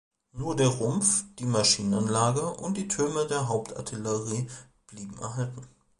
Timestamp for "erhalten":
5.19-5.61